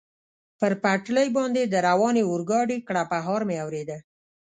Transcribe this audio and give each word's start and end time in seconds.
پر 0.59 0.71
پټلۍ 0.83 1.27
باندې 1.37 1.61
د 1.65 1.75
روانې 1.87 2.23
اورګاډي 2.29 2.77
کړپهار 2.87 3.41
مې 3.47 3.57
اورېده. 3.63 3.97